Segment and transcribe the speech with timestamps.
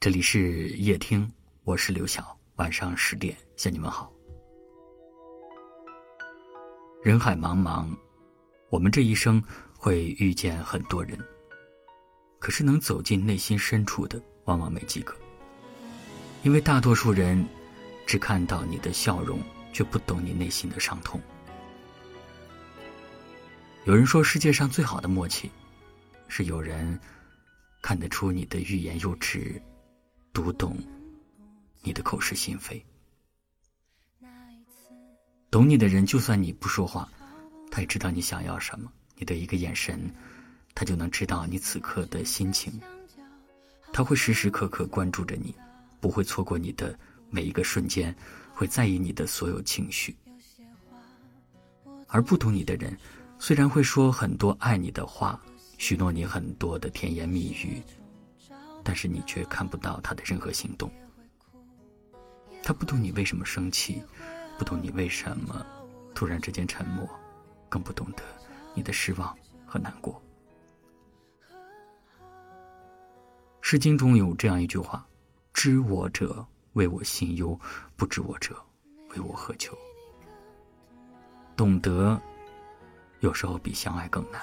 [0.00, 1.28] 这里是夜听，
[1.64, 2.38] 我是刘晓。
[2.54, 4.12] 晚上十点向你们好。
[7.02, 7.88] 人海茫茫，
[8.70, 9.42] 我们这一生
[9.76, 11.18] 会遇见很多人，
[12.38, 15.12] 可是能走进内心深处的，往往没几个。
[16.44, 17.44] 因为大多数人
[18.06, 19.40] 只看到你的笑容，
[19.72, 21.20] 却不懂你内心的伤痛。
[23.84, 25.50] 有人说，世界上最好的默契，
[26.28, 26.96] 是有人
[27.82, 29.60] 看得出你的欲言又止。
[30.38, 30.78] 读懂
[31.82, 32.80] 你的口是心非，
[35.50, 37.10] 懂你的人，就算你不说话，
[37.72, 38.88] 他也知道你想要什么。
[39.16, 39.98] 你的一个眼神，
[40.76, 42.80] 他就能知道你此刻的心情。
[43.92, 45.52] 他会时时刻刻关注着你，
[46.00, 46.96] 不会错过你的
[47.30, 48.14] 每一个瞬间，
[48.54, 50.16] 会在意你的所有情绪。
[52.06, 52.96] 而不懂你的人，
[53.40, 55.42] 虽然会说很多爱你的话，
[55.78, 57.82] 许诺你很多的甜言蜜语。
[58.88, 60.90] 但是你却看不到他的任何行动，
[62.62, 64.02] 他不懂你为什么生气，
[64.56, 65.62] 不懂你为什么
[66.14, 67.06] 突然之间沉默，
[67.68, 68.22] 更不懂得
[68.72, 70.14] 你的失望和难过。
[73.60, 75.06] 《诗经》中有这样一句话
[75.52, 77.54] ：“知我者，为我心忧；
[77.94, 78.56] 不知我者，
[79.10, 79.76] 为我何求。”
[81.54, 82.18] 懂得，
[83.20, 84.40] 有时候比相爱更难。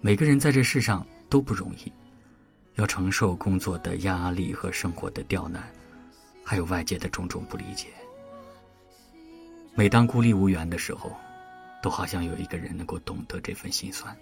[0.00, 1.92] 每个人在这世上都不容易。
[2.74, 5.62] 要承受工作的压力和生活的刁难，
[6.44, 7.88] 还有外界的种种不理解。
[9.74, 11.14] 每当孤立无援的时候，
[11.82, 14.16] 都好像有一个人能够懂得这份心酸。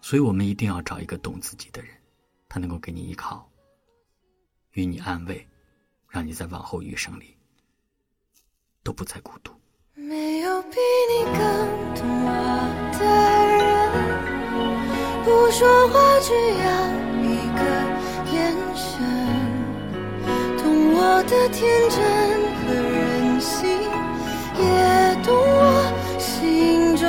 [0.00, 1.90] 所以我们一定要找一个懂自己的人，
[2.48, 3.50] 他能够给你依靠，
[4.72, 5.46] 与你安慰，
[6.08, 7.36] 让你在往后余生里
[8.82, 9.52] 都不再孤独。
[9.94, 10.78] 没有比
[11.10, 12.30] 你更懂我
[12.98, 13.04] 的
[13.46, 13.57] 人，
[15.28, 16.18] 不说话。
[16.20, 16.68] 只要
[17.22, 17.60] 一个
[18.32, 18.36] 眼
[18.74, 18.90] 神，
[20.56, 20.60] 懂
[20.94, 21.96] 我的天真
[22.56, 22.96] 和任
[23.38, 23.56] 性，
[24.58, 24.62] 也
[25.22, 25.62] 懂我
[26.18, 26.26] 心
[26.96, 27.06] 中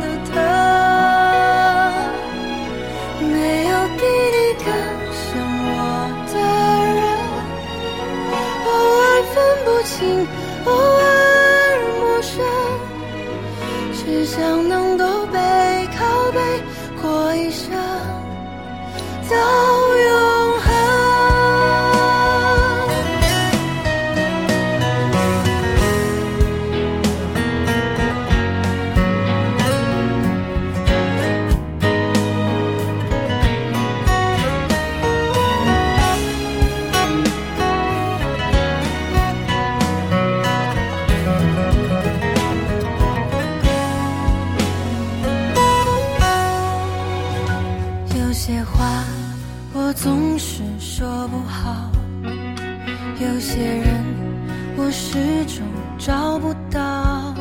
[0.00, 0.32] 的疼。
[3.30, 3.34] 没
[3.66, 4.00] 有比
[4.34, 4.66] 你更
[5.20, 5.22] 像
[5.66, 5.76] 我
[6.32, 6.34] 的
[6.94, 7.02] 人，
[8.66, 8.68] 偶
[9.02, 9.92] 尔分不清，
[10.64, 11.03] 偶尔
[19.28, 19.83] 走。
[49.76, 51.90] 我总是说不好，
[53.18, 54.04] 有些人
[54.76, 55.66] 我始终
[55.98, 57.34] 找不到，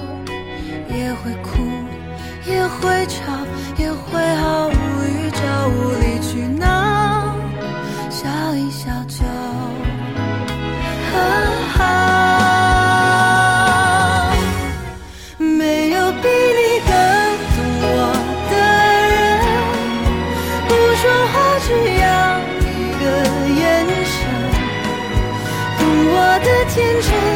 [0.89, 1.61] 也会哭，
[2.47, 3.42] 也会吵，
[26.73, 27.32] 天真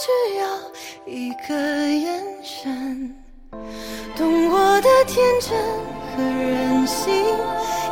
[0.00, 0.06] 只
[0.38, 0.42] 要
[1.06, 3.12] 一个眼神，
[4.16, 5.50] 懂我的天真
[6.14, 7.12] 和任性，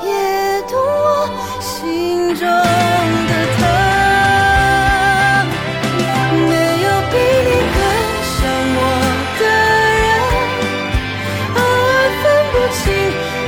[0.05, 1.29] 也懂我
[1.61, 2.51] 心中的
[3.57, 3.61] 疼。
[6.49, 6.53] 没
[6.85, 7.79] 有比你更
[8.23, 8.39] 像
[8.77, 8.81] 我
[9.41, 9.43] 的
[10.07, 10.07] 人，
[11.57, 11.93] 偶尔
[12.23, 12.85] 分不清，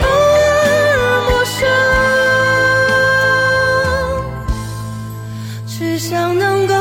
[0.03, 0.07] 偶
[0.51, 0.59] 尔
[1.31, 1.57] 陌生，
[5.69, 6.75] 只想能够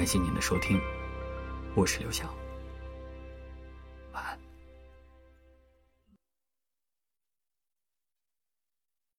[0.00, 0.80] 感谢您的收听，
[1.74, 2.34] 我是刘晓。